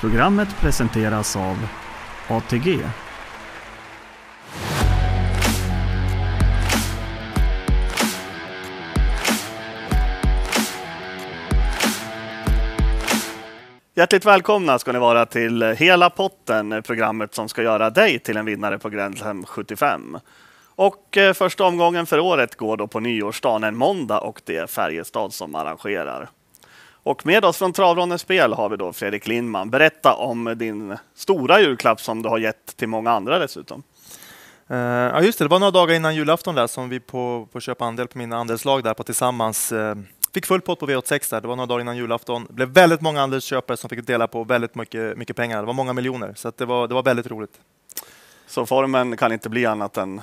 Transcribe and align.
Programmet 0.00 0.48
presenteras 0.60 1.36
av 1.36 1.68
ATG. 2.28 2.78
Hjärtligt 13.94 14.24
välkomna 14.24 14.78
ska 14.78 14.92
ni 14.92 14.98
vara 14.98 15.26
till 15.26 15.62
Hela 15.62 16.10
potten, 16.10 16.82
programmet 16.82 17.34
som 17.34 17.48
ska 17.48 17.62
göra 17.62 17.90
dig 17.90 18.18
till 18.18 18.36
en 18.36 18.44
vinnare 18.44 18.78
på 18.78 18.88
Grand 18.88 19.18
Slam 19.18 19.44
75. 19.44 20.18
Och 20.74 21.16
eh, 21.16 21.32
första 21.32 21.64
omgången 21.64 22.06
för 22.06 22.18
året 22.18 22.56
går 22.56 22.76
då 22.76 22.86
på 22.86 23.00
nyårsdagen, 23.00 23.64
en 23.64 23.76
måndag, 23.76 24.18
och 24.18 24.42
det 24.44 24.56
är 24.56 24.66
Färjestad 24.66 25.32
som 25.32 25.54
arrangerar. 25.54 26.28
Och 27.06 27.26
med 27.26 27.44
oss 27.44 27.58
från 27.58 27.72
Travrondens 27.72 28.22
spel 28.22 28.52
har 28.52 28.68
vi 28.68 28.76
då 28.76 28.92
Fredrik 28.92 29.26
Lindman. 29.26 29.70
Berätta 29.70 30.14
om 30.14 30.54
din 30.56 30.96
stora 31.14 31.60
julklapp 31.60 32.00
som 32.00 32.22
du 32.22 32.28
har 32.28 32.38
gett 32.38 32.76
till 32.76 32.88
många 32.88 33.10
andra 33.10 33.38
dessutom. 33.38 33.82
Uh, 34.70 34.76
ja 34.76 35.22
just 35.22 35.38
det, 35.38 35.44
det 35.44 35.48
var 35.48 35.58
några 35.58 35.70
dagar 35.70 35.94
innan 35.94 36.14
julafton 36.14 36.54
där 36.54 36.66
som 36.66 36.88
vi 36.88 37.00
på, 37.00 37.48
på 37.52 37.60
köpa 37.60 37.84
andel 37.84 38.06
på 38.06 38.18
mina 38.18 38.36
andelslag 38.36 38.84
där 38.84 38.94
på 38.94 39.02
Tillsammans 39.02 39.72
uh, 39.72 39.94
fick 40.34 40.46
full 40.46 40.60
pott 40.60 40.78
på 40.78 40.86
V86 40.86 41.30
där. 41.30 41.40
Det 41.40 41.48
var 41.48 41.56
några 41.56 41.66
dagar 41.66 41.80
innan 41.80 41.96
julafton. 41.96 42.46
Det 42.48 42.52
blev 42.52 42.68
väldigt 42.68 43.00
många 43.00 43.22
andelsköpare 43.22 43.76
som 43.76 43.90
fick 43.90 44.06
dela 44.06 44.26
på 44.26 44.44
väldigt 44.44 44.74
mycket, 44.74 45.18
mycket 45.18 45.36
pengar. 45.36 45.60
Det 45.60 45.66
var 45.66 45.74
många 45.74 45.92
miljoner, 45.92 46.32
så 46.36 46.52
det, 46.56 46.64
var, 46.64 46.88
det 46.88 46.94
var 46.94 47.02
väldigt 47.02 47.26
roligt. 47.26 47.60
Så 48.46 48.66
formen 48.66 49.16
kan 49.16 49.32
inte 49.32 49.48
bli 49.48 49.66
annat 49.66 49.96
än 49.96 50.22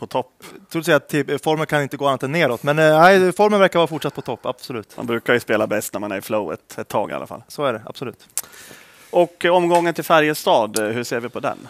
på 0.00 0.06
topp? 0.06 0.44
Jag 0.72 0.84
tror 0.84 0.94
att 0.94 1.42
formen 1.42 1.66
kan 1.66 1.82
inte 1.82 1.96
gå 1.96 2.06
annat 2.06 2.22
än 2.22 2.32
neråt, 2.32 2.62
men 2.62 2.78
eh, 2.78 3.00
nej, 3.00 3.32
formen 3.32 3.60
verkar 3.60 3.78
vara 3.78 3.86
fortsatt 3.86 4.14
på 4.14 4.22
topp, 4.22 4.46
absolut. 4.46 4.96
Man 4.96 5.06
brukar 5.06 5.34
ju 5.34 5.40
spela 5.40 5.66
bäst 5.66 5.92
när 5.92 6.00
man 6.00 6.12
är 6.12 6.18
i 6.18 6.20
flow 6.20 6.52
ett, 6.52 6.88
tag 6.88 7.10
i 7.10 7.12
alla 7.12 7.26
fall. 7.26 7.42
Så 7.48 7.64
är 7.64 7.72
det, 7.72 7.82
absolut. 7.86 8.28
Och 9.10 9.44
omgången 9.44 9.94
till 9.94 10.04
Färjestad, 10.04 10.78
hur 10.78 11.04
ser 11.04 11.20
vi 11.20 11.28
på 11.28 11.40
den? 11.40 11.68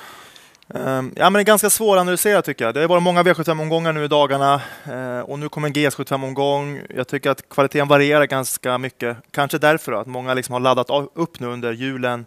Um, 0.74 1.12
ja, 1.16 1.30
men 1.30 1.32
det 1.32 1.40
är 1.40 1.44
ganska 1.44 1.70
svåranalyserat 1.70 2.44
tycker 2.44 2.64
jag. 2.64 2.74
Det 2.74 2.80
har 2.80 2.88
varit 2.88 3.02
många 3.02 3.22
V75-omgångar 3.22 3.92
nu 3.92 4.04
i 4.04 4.08
dagarna 4.08 4.60
uh, 4.88 5.20
och 5.20 5.38
nu 5.38 5.48
kommer 5.48 5.68
en 5.68 5.74
GS75-omgång. 5.74 6.80
Jag 6.94 7.08
tycker 7.08 7.30
att 7.30 7.48
kvaliteten 7.48 7.88
varierar 7.88 8.26
ganska 8.26 8.78
mycket. 8.78 9.16
Kanske 9.30 9.58
därför 9.58 9.92
då, 9.92 9.98
att 9.98 10.06
många 10.06 10.34
liksom 10.34 10.52
har 10.52 10.60
laddat 10.60 10.90
upp 11.14 11.40
nu 11.40 11.46
under 11.46 11.72
julen 11.72 12.26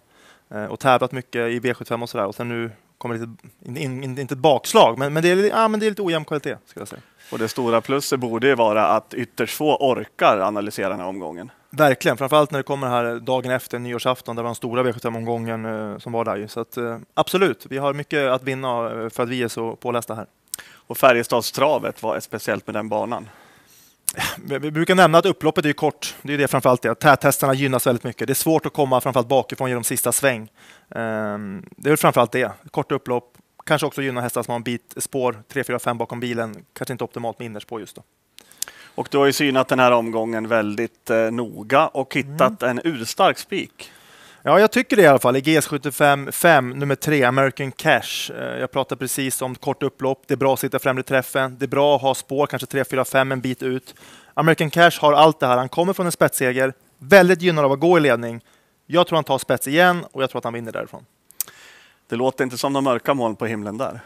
uh, 0.55 0.65
och 0.65 0.79
tävlat 0.79 1.11
mycket 1.11 1.51
i 1.51 1.59
V75 1.59 2.01
och 2.01 2.09
sådär. 2.09 2.25
Och 2.25 2.35
sen 2.35 2.49
nu 2.49 2.71
kommer 3.03 3.17
lite, 3.17 3.31
in, 3.65 4.03
in, 4.03 4.19
inte 4.19 4.33
ett 4.33 4.39
bakslag, 4.39 4.97
men, 4.97 5.13
men, 5.13 5.23
det 5.23 5.29
är, 5.29 5.49
ja, 5.49 5.67
men 5.67 5.79
det 5.79 5.85
är 5.85 5.89
lite 5.89 6.01
ojämn 6.01 6.25
kvalitet. 6.25 6.57
Ska 6.65 6.79
jag 6.79 6.87
säga. 6.87 7.01
Och 7.31 7.39
det 7.39 7.47
stora 7.47 7.81
plusset 7.81 8.19
borde 8.19 8.47
ju 8.47 8.55
vara 8.55 8.87
att 8.87 9.13
ytterst 9.13 9.57
få 9.57 9.77
orkar 9.77 10.37
analysera 10.37 10.89
den 10.89 10.99
här 10.99 11.07
omgången. 11.07 11.51
Verkligen, 11.69 12.17
framförallt 12.17 12.51
när 12.51 12.59
det 12.59 12.63
kommer 12.63 12.87
här 12.87 13.19
dagen 13.19 13.51
efter 13.51 13.79
nyårsafton, 13.79 14.35
där 14.35 14.43
var 14.43 14.47
den 14.47 14.55
stora 14.55 14.83
V75-omgången 14.83 15.65
eh, 15.65 15.97
som 15.97 16.11
var 16.11 16.25
där. 16.25 16.47
Så 16.47 16.59
att, 16.59 16.77
eh, 16.77 16.97
absolut, 17.13 17.65
vi 17.69 17.77
har 17.77 17.93
mycket 17.93 18.29
att 18.29 18.43
vinna 18.43 18.91
eh, 18.91 19.09
för 19.09 19.23
att 19.23 19.29
vi 19.29 19.43
är 19.43 19.47
så 19.47 19.75
pålästa 19.75 20.15
här. 20.15 20.25
Och 20.73 20.97
Färjestadstravet, 20.97 22.03
vad 22.03 22.15
är 22.15 22.19
speciellt 22.19 22.67
med 22.67 22.75
den 22.75 22.89
banan? 22.89 23.29
Vi 24.37 24.71
brukar 24.71 24.95
nämna 24.95 25.17
att 25.17 25.25
upploppet 25.25 25.65
är 25.65 25.73
kort. 25.73 26.15
Det 26.21 26.33
är 26.33 26.37
det 26.37 26.47
framförallt 26.47 26.81
det. 26.81 26.95
Täthästarna 26.95 27.53
gynnas 27.53 27.87
väldigt 27.87 28.03
mycket. 28.03 28.27
Det 28.27 28.33
är 28.33 28.35
svårt 28.35 28.65
att 28.65 28.73
komma 28.73 29.01
framförallt 29.01 29.27
bakifrån 29.27 29.69
genom 29.69 29.83
sista 29.83 30.11
sväng. 30.11 30.51
Ehm, 30.95 31.65
det 31.77 31.89
är 31.89 31.95
framförallt 31.95 32.31
det. 32.31 32.51
Kort 32.71 32.91
upplopp. 32.91 33.37
Kanske 33.65 33.87
också 33.87 34.01
gynna 34.01 34.21
hästar 34.21 34.43
som 34.43 34.51
har 34.51 34.55
en 34.55 34.63
bit 34.63 34.93
spår 34.97 35.43
3, 35.47 35.63
4, 35.63 35.79
5 35.79 35.97
bakom 35.97 36.19
bilen. 36.19 36.65
Kanske 36.73 36.91
inte 36.91 37.03
optimalt 37.03 37.39
med 37.39 37.45
innerspår 37.45 37.79
just 37.79 37.95
då. 37.95 38.03
Och 38.95 39.07
du 39.11 39.17
har 39.17 39.25
ju 39.25 39.33
synat 39.33 39.67
den 39.67 39.79
här 39.79 39.91
omgången 39.91 40.47
väldigt 40.47 41.09
eh, 41.09 41.31
noga 41.31 41.87
och 41.87 42.15
hittat 42.15 42.63
mm. 42.63 42.77
en 42.77 42.81
urstark 42.93 43.37
spik. 43.37 43.91
Ja, 44.45 44.59
jag 44.59 44.71
tycker 44.71 44.95
det 44.95 45.01
i 45.01 45.07
alla 45.07 45.19
fall. 45.19 45.35
I 45.35 45.41
GS75 45.41 46.31
5, 46.31 46.69
nummer 46.69 46.95
3, 46.95 47.23
American 47.23 47.71
Cash. 47.71 48.31
Eh, 48.37 48.59
jag 48.59 48.71
pratade 48.71 48.99
precis 48.99 49.41
om 49.41 49.55
kort 49.55 49.83
upplopp. 49.83 50.23
Det 50.27 50.33
är 50.33 50.37
bra 50.37 50.53
att 50.53 50.59
sitta 50.59 50.79
främre 50.79 51.03
träffen. 51.03 51.57
Det 51.59 51.65
är 51.65 51.67
bra 51.67 51.95
att 51.95 52.01
ha 52.01 52.15
spår, 52.15 52.47
kanske 52.47 52.65
3, 52.65 52.83
4, 52.85 53.05
5 53.05 53.31
en 53.31 53.41
bit 53.41 53.63
ut. 53.63 53.95
American 54.33 54.69
Cash 54.69 54.91
har 54.99 55.13
allt 55.13 55.39
det 55.39 55.47
här. 55.47 55.57
Han 55.57 55.69
kommer 55.69 55.93
från 55.93 56.05
en 56.05 56.11
spetsseger. 56.11 56.73
Väldigt 56.97 57.41
gynnad 57.41 57.65
av 57.65 57.71
att 57.71 57.79
gå 57.79 57.97
i 57.97 58.01
ledning. 58.01 58.41
Jag 58.85 59.07
tror 59.07 59.17
han 59.17 59.23
tar 59.23 59.37
spets 59.37 59.67
igen 59.67 60.05
och 60.11 60.23
jag 60.23 60.29
tror 60.29 60.39
att 60.39 60.43
han 60.43 60.53
vinner 60.53 60.71
därifrån. 60.71 61.05
Det 62.09 62.15
låter 62.15 62.43
inte 62.43 62.57
som 62.57 62.73
de 62.73 62.83
mörka 62.83 63.13
moln 63.13 63.35
på 63.35 63.45
himlen 63.45 63.77
där. 63.77 63.99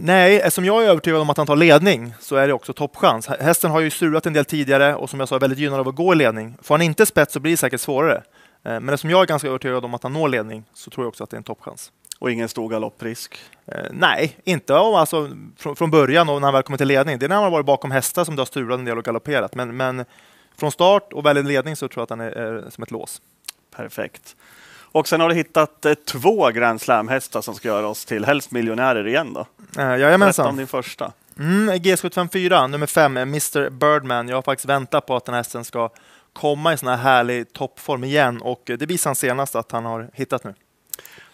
Nej, 0.00 0.36
eftersom 0.36 0.64
jag 0.64 0.84
är 0.84 0.88
övertygad 0.88 1.20
om 1.20 1.30
att 1.30 1.36
han 1.36 1.46
tar 1.46 1.56
ledning 1.56 2.14
så 2.20 2.36
är 2.36 2.46
det 2.46 2.52
också 2.52 2.72
toppchans. 2.72 3.26
Hästen 3.26 3.70
har 3.70 3.80
ju 3.80 3.90
strulat 3.90 4.26
en 4.26 4.32
del 4.32 4.44
tidigare 4.44 4.94
och 4.94 5.10
som 5.10 5.20
jag 5.20 5.28
sa 5.28 5.36
är 5.36 5.40
väldigt 5.40 5.58
gynnad 5.58 5.80
av 5.80 5.88
att 5.88 5.94
gå 5.94 6.12
i 6.12 6.16
ledning. 6.16 6.56
Får 6.62 6.74
han 6.74 6.82
inte 6.82 7.06
spets 7.06 7.32
så 7.32 7.40
blir 7.40 7.52
det 7.52 7.56
säkert 7.56 7.80
svårare. 7.80 8.22
Eh, 8.64 8.70
men 8.72 8.88
eftersom 8.88 9.10
jag 9.10 9.22
är 9.22 9.26
ganska 9.26 9.48
övertygad 9.48 9.84
om 9.84 9.94
att 9.94 10.02
han 10.02 10.12
når 10.12 10.28
ledning 10.28 10.64
så 10.74 10.90
tror 10.90 11.04
jag 11.04 11.08
också 11.08 11.24
att 11.24 11.30
det 11.30 11.34
är 11.36 11.38
en 11.38 11.44
toppchans. 11.44 11.92
Och 12.18 12.30
ingen 12.30 12.48
stor 12.48 12.68
galopprisk? 12.68 13.38
Eh, 13.66 13.84
nej, 13.90 14.36
inte 14.44 14.76
alltså, 14.76 15.30
från, 15.56 15.76
från 15.76 15.90
början 15.90 16.28
och 16.28 16.40
när 16.40 16.46
han 16.46 16.54
väl 16.54 16.62
kommer 16.62 16.78
till 16.78 16.88
ledning. 16.88 17.18
Det 17.18 17.26
är 17.26 17.28
när 17.28 17.36
han 17.36 17.44
har 17.44 17.50
varit 17.50 17.66
bakom 17.66 17.90
hästar 17.90 18.24
som 18.24 18.36
det 18.36 18.40
har 18.40 18.46
strulat 18.46 18.78
en 18.78 18.84
del 18.84 18.98
och 18.98 19.04
galopperat. 19.04 19.54
Men, 19.54 19.76
men 19.76 20.04
från 20.56 20.72
start 20.72 21.12
och 21.12 21.26
väl 21.26 21.38
i 21.38 21.42
ledning 21.42 21.76
så 21.76 21.88
tror 21.88 22.00
jag 22.00 22.02
att 22.02 22.10
han 22.10 22.20
är, 22.20 22.30
är 22.30 22.70
som 22.70 22.82
ett 22.84 22.90
lås. 22.90 23.20
Perfekt. 23.76 24.36
Och 24.94 25.08
sen 25.08 25.20
har 25.20 25.28
du 25.28 25.34
hittat 25.34 25.84
eh, 25.84 25.94
två 25.94 26.50
Grand 26.50 26.80
Slam-hästar 26.80 27.40
som 27.40 27.54
ska 27.54 27.68
göra 27.68 27.88
oss 27.88 28.04
till 28.04 28.24
helst 28.24 28.50
miljonärer 28.50 29.06
igen 29.06 29.32
då? 29.32 29.46
Eh, 29.78 29.96
jajamensan. 29.96 30.42
Berätta 30.42 30.48
om 30.48 30.56
din 30.56 30.66
första. 30.66 31.12
Mm, 31.38 31.74
G754, 31.74 32.68
nummer 32.68 32.86
fem, 32.86 33.16
Mr 33.16 33.70
Birdman. 33.70 34.28
Jag 34.28 34.36
har 34.36 34.42
faktiskt 34.42 34.68
väntat 34.68 35.06
på 35.06 35.16
att 35.16 35.24
den 35.24 35.34
hästen 35.34 35.64
ska 35.64 35.90
komma 36.34 36.72
i 36.72 36.76
sån 36.76 36.88
här 36.88 36.96
härlig 36.96 37.52
toppform 37.52 38.04
igen 38.04 38.42
och 38.42 38.62
det 38.64 38.86
visar 38.86 39.10
han 39.10 39.16
senast 39.16 39.54
att 39.54 39.72
han 39.72 39.84
har 39.84 40.10
hittat 40.12 40.44
nu. 40.44 40.54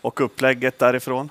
Och 0.00 0.20
upplägget 0.20 0.78
därifrån? 0.78 1.30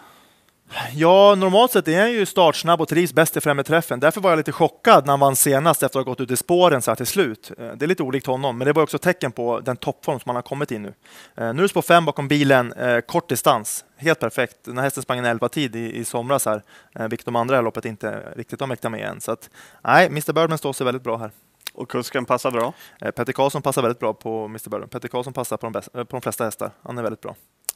Ja, 0.93 1.35
normalt 1.35 1.71
sett 1.71 1.87
är 1.87 1.99
han 1.99 2.11
ju 2.11 2.25
startsnabb 2.25 2.81
och 2.81 2.87
trivs 2.87 3.13
bäst 3.13 3.37
i 3.37 3.41
främre 3.41 3.63
träffen. 3.63 3.99
Därför 3.99 4.21
var 4.21 4.29
jag 4.29 4.37
lite 4.37 4.51
chockad 4.51 5.05
när 5.05 5.13
han 5.13 5.19
vann 5.19 5.35
senast 5.35 5.83
efter 5.83 5.99
att 5.99 6.05
ha 6.05 6.11
gått 6.11 6.21
ut 6.21 6.31
i 6.31 6.37
spåren 6.37 6.81
så 6.81 6.91
här 6.91 6.95
till 6.95 7.05
slut. 7.05 7.51
Eh, 7.57 7.71
det 7.75 7.85
är 7.85 7.87
lite 7.87 8.03
olikt 8.03 8.25
honom, 8.25 8.57
men 8.57 8.65
det 8.65 8.73
var 8.73 8.83
också 8.83 8.97
tecken 8.97 9.31
på 9.31 9.59
den 9.59 9.77
toppform 9.77 10.19
som 10.19 10.29
han 10.29 10.35
har 10.35 10.41
kommit 10.41 10.71
in 10.71 10.81
nu. 10.81 10.93
Eh, 11.35 11.53
nu 11.53 11.59
är 11.59 11.61
det 11.61 11.69
spår 11.69 11.81
fem 11.81 12.05
bakom 12.05 12.27
bilen, 12.27 12.73
eh, 12.73 12.99
kort 12.99 13.29
distans. 13.29 13.85
Helt 13.97 14.19
perfekt. 14.19 14.57
Den 14.63 14.77
här 14.77 14.83
hästen 14.83 15.03
sprang 15.03 15.19
en 15.19 15.25
11 15.25 15.49
tid 15.49 15.75
i, 15.75 15.95
i 15.95 16.05
somras 16.05 16.45
här, 16.45 16.61
vilket 17.07 17.25
de 17.25 17.35
andra 17.35 17.59
i 17.59 17.61
loppet 17.61 17.85
inte 17.85 18.23
riktigt 18.35 18.59
har 18.59 18.67
mäktat 18.67 18.91
med 18.91 19.09
än. 19.09 19.21
Så 19.21 19.31
att, 19.31 19.49
nej, 19.83 20.05
Mr 20.05 20.33
Birdman 20.33 20.57
står 20.57 20.73
sig 20.73 20.85
väldigt 20.85 21.03
bra 21.03 21.17
här. 21.17 21.31
Och 21.73 21.89
kusken 21.89 22.25
passar 22.25 22.51
bra? 22.51 22.73
Petter 22.99 23.33
Karlsson 23.33 23.61
passar 23.61 23.81
väldigt 23.81 23.99
bra 23.99 24.13
på 24.13 24.45
Mr 24.45 24.69
Birdman. 24.69 24.89
Petter 24.89 25.07
Karlsson 25.07 25.33
passar 25.33 25.57
på 25.57 25.65
de, 25.65 25.73
bästa, 25.73 26.05
på 26.05 26.15
de 26.15 26.21
flesta 26.21 26.43
hästar. 26.43 26.71
Han 26.83 26.97
är 26.97 27.03
väldigt 27.03 27.21
bra. 27.21 27.35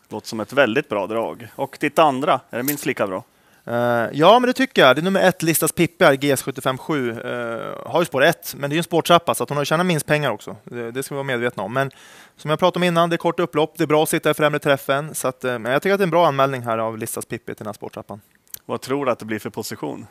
Låter 0.09 0.27
som 0.27 0.39
ett 0.39 0.53
väldigt 0.53 0.89
bra 0.89 1.07
drag. 1.07 1.47
Och 1.55 1.77
ditt 1.79 1.99
andra, 1.99 2.39
är 2.49 2.57
det 2.57 2.63
minst 2.63 2.85
lika 2.85 3.07
bra? 3.07 3.23
Uh, 3.67 4.09
ja, 4.13 4.39
men 4.39 4.47
det 4.47 4.53
tycker 4.53 4.81
jag. 4.81 4.95
Det 4.95 5.01
är 5.01 5.03
nummer 5.03 5.21
ett, 5.21 5.41
Listas 5.43 5.71
Pippi, 5.71 6.05
GS757. 6.05 6.93
Uh, 6.93 7.89
har 7.89 7.99
ju 8.01 8.05
spår 8.05 8.23
ett, 8.23 8.55
men 8.57 8.69
det 8.69 8.73
är 8.73 8.75
ju 8.75 8.79
en 8.79 8.83
spårtrappa, 8.83 9.35
så 9.35 9.45
hon 9.49 9.57
har 9.57 9.65
tjänat 9.65 9.85
minst 9.85 10.05
pengar 10.05 10.31
också. 10.31 10.55
Det, 10.63 10.91
det, 10.91 11.03
ska 11.03 11.15
vi 11.15 11.17
vara 11.17 11.23
medvetna 11.23 11.63
om. 11.63 11.73
Men 11.73 11.91
som 12.37 12.49
jag 12.49 12.59
pratade 12.59 12.79
om 12.79 12.83
innan, 12.83 13.09
det 13.09 13.15
är 13.15 13.17
kort 13.17 13.39
upplopp. 13.39 13.73
Det 13.77 13.83
är 13.83 13.87
bra 13.87 14.03
att 14.03 14.09
sitta 14.09 14.31
i 14.31 14.33
främre 14.33 14.59
träffen. 14.59 15.15
Så 15.15 15.27
att, 15.27 15.45
uh, 15.45 15.59
men 15.59 15.71
jag 15.71 15.81
tycker 15.81 15.93
att 15.93 15.99
det 15.99 16.03
är 16.03 16.07
en 16.07 16.11
bra 16.11 16.27
anmälning 16.27 16.61
här 16.61 16.77
av 16.77 16.97
Listas 16.97 17.25
Pippi 17.25 17.45
till 17.45 17.55
den 17.55 17.67
här 17.67 17.73
spårtrappan. 17.73 18.21
Vad 18.65 18.81
tror 18.81 19.05
du 19.05 19.11
att 19.11 19.19
det 19.19 19.25
blir 19.25 19.39
för 19.39 19.49
position? 19.49 20.05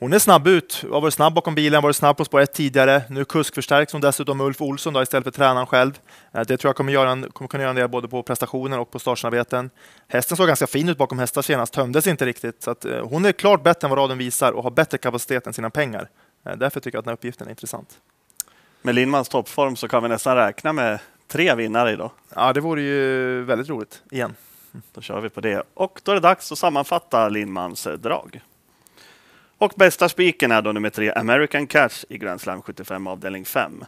Hon 0.00 0.12
är 0.12 0.18
snabb 0.18 0.46
ut, 0.46 0.84
har 0.90 1.00
varit 1.00 1.14
snabb 1.14 1.34
bakom 1.34 1.54
bilen, 1.54 1.82
varit 1.82 1.96
snabb 1.96 2.16
på 2.16 2.24
spår 2.24 2.40
1 2.40 2.52
tidigare. 2.52 3.02
Nu 3.08 3.24
kuskförstärks 3.24 3.92
hon 3.92 4.00
dessutom 4.00 4.38
med 4.38 4.46
Ulf 4.46 4.62
Olsson 4.62 4.92
då, 4.92 5.02
istället 5.02 5.24
för 5.24 5.30
tränaren 5.30 5.66
själv. 5.66 5.98
Eh, 6.32 6.40
det 6.40 6.56
tror 6.56 6.68
jag 6.68 6.76
kommer, 6.76 6.92
göra 6.92 7.10
en, 7.10 7.30
kommer 7.30 7.48
kunna 7.48 7.62
göra 7.62 7.70
en 7.70 7.76
del 7.76 7.88
både 7.88 8.08
på 8.08 8.22
prestationer 8.22 8.78
och 8.78 8.90
på 8.90 8.98
startsnabbheten. 8.98 9.70
Hästen 10.08 10.36
såg 10.36 10.46
ganska 10.46 10.66
fin 10.66 10.88
ut 10.88 10.98
bakom 10.98 11.18
hästar 11.18 11.42
senast, 11.42 11.72
tömdes 11.72 12.06
inte 12.06 12.26
riktigt. 12.26 12.62
Så 12.62 12.70
att, 12.70 12.84
eh, 12.84 13.08
hon 13.08 13.24
är 13.24 13.32
klart 13.32 13.62
bättre 13.62 13.86
än 13.86 13.90
vad 13.90 13.98
raden 13.98 14.18
visar 14.18 14.52
och 14.52 14.62
har 14.62 14.70
bättre 14.70 14.98
kapacitet 14.98 15.46
än 15.46 15.52
sina 15.52 15.70
pengar. 15.70 16.08
Eh, 16.46 16.56
därför 16.56 16.80
tycker 16.80 16.96
jag 16.96 17.00
att 17.00 17.04
den 17.04 17.10
här 17.10 17.16
uppgiften 17.16 17.46
är 17.46 17.50
intressant. 17.50 17.98
Med 18.82 18.94
Lindmans 18.94 19.28
toppform 19.28 19.76
så 19.76 19.88
kan 19.88 20.02
vi 20.02 20.08
nästan 20.08 20.36
räkna 20.36 20.72
med 20.72 20.98
tre 21.28 21.54
vinnare 21.54 21.92
idag. 21.92 22.10
Ja, 22.34 22.52
det 22.52 22.60
vore 22.60 22.82
ju 22.82 23.42
väldigt 23.42 23.68
roligt 23.68 24.02
igen. 24.10 24.34
Då 24.94 25.00
kör 25.00 25.20
vi 25.20 25.28
på 25.28 25.40
det. 25.40 25.62
Och 25.74 26.00
då 26.04 26.12
är 26.12 26.14
det 26.14 26.20
dags 26.20 26.52
att 26.52 26.58
sammanfatta 26.58 27.28
Lindmans 27.28 27.88
drag. 27.98 28.40
Och 29.58 29.72
bästa 29.76 30.08
spiken 30.08 30.52
är 30.52 30.62
då 30.62 30.72
nummer 30.72 30.90
tre, 30.90 31.12
American 31.12 31.66
Cash 31.66 32.04
i 32.08 32.18
Grand 32.18 32.40
Slam 32.40 32.62
75 32.62 33.06
avdelning 33.06 33.44
5. 33.44 33.84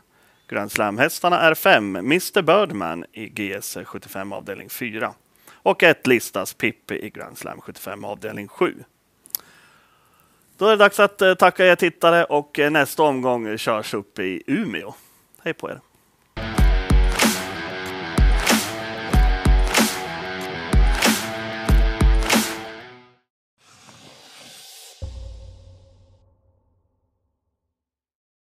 Grand 0.49 0.73
Slam-hästarna 0.73 1.41
är 1.41 1.55
5, 1.55 1.97
Mr 1.97 2.43
Birdman 2.43 3.05
i 3.13 3.29
GS 3.29 3.79
75 3.85 4.33
avdelning 4.33 4.69
4 4.69 5.15
och 5.53 5.83
ett 5.83 6.07
listas 6.07 6.55
Pippi 6.55 6.95
i 7.07 7.11
Grand 7.11 7.39
Slam 7.39 7.61
75 7.61 8.05
avdelning 8.05 8.49
7. 8.49 8.85
Då 10.57 10.67
är 10.67 10.71
det 10.71 10.77
dags 10.77 11.01
att 11.01 11.23
eh, 11.23 11.35
tacka 11.35 11.67
er 11.67 11.77
tittare 11.77 12.25
och 12.25 12.59
eh, 12.59 12.71
nästa 12.71 13.03
omgång 13.03 13.59
körs 13.59 13.95
upp 13.95 14.19
i 14.19 14.43
Umeå. 14.47 14.95
Hej 15.43 15.55
på 15.55 15.71
er! 15.71 15.81